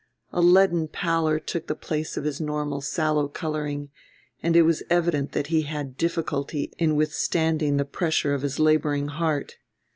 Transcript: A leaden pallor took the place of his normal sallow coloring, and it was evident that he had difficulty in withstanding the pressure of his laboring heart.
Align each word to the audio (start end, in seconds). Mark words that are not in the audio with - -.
A 0.33 0.41
leaden 0.41 0.87
pallor 0.87 1.37
took 1.39 1.67
the 1.67 1.75
place 1.75 2.17
of 2.17 2.23
his 2.23 2.41
normal 2.41 2.81
sallow 2.81 3.27
coloring, 3.27 3.91
and 4.41 4.55
it 4.55 4.63
was 4.63 4.81
evident 4.89 5.33
that 5.33 5.47
he 5.53 5.61
had 5.61 5.95
difficulty 5.95 6.73
in 6.79 6.95
withstanding 6.95 7.77
the 7.77 7.85
pressure 7.85 8.33
of 8.33 8.41
his 8.41 8.57
laboring 8.57 9.09
heart. 9.09 9.57